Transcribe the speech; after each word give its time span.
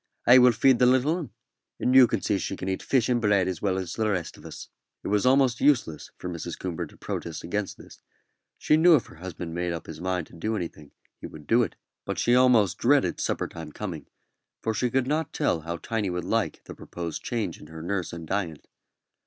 "I 0.25 0.39
will 0.39 0.51
feed 0.51 0.79
the 0.79 0.87
little 0.87 1.15
'un, 1.17 1.29
and 1.79 1.93
you'll 1.93 2.07
see 2.21 2.39
she 2.39 2.57
can 2.57 2.67
eat 2.67 2.81
fish 2.81 3.07
and 3.07 3.21
bread 3.21 3.47
as 3.47 3.61
well 3.61 3.77
as 3.77 3.93
the 3.93 4.09
rest 4.09 4.35
of 4.35 4.47
us." 4.47 4.67
It 5.03 5.09
was 5.09 5.27
useless 5.61 6.09
for 6.17 6.27
Mrs. 6.27 6.57
Coomber 6.57 6.87
to 6.87 6.97
protest 6.97 7.43
against 7.43 7.77
this; 7.77 8.01
she 8.57 8.77
knew 8.77 8.95
if 8.95 9.05
her 9.05 9.17
husband 9.17 9.53
made 9.53 9.73
up 9.73 9.85
his 9.85 10.01
mind 10.01 10.25
to 10.25 10.33
do 10.33 10.55
anything 10.55 10.89
he 11.19 11.27
would 11.27 11.45
do 11.45 11.61
it; 11.61 11.75
but 12.03 12.17
she 12.17 12.33
almost 12.33 12.79
dreaded 12.79 13.19
supper 13.19 13.47
time 13.47 13.71
coming, 13.71 14.07
for 14.63 14.73
she 14.73 14.89
could 14.89 15.05
not 15.05 15.33
tell 15.33 15.61
how 15.61 15.77
Tiny 15.77 16.09
would 16.09 16.25
like 16.25 16.63
the 16.63 16.73
proposed 16.73 17.21
change 17.21 17.59
in 17.59 17.67
her 17.67 17.83
nurse 17.83 18.11
and 18.11 18.25
diet. 18.25 18.67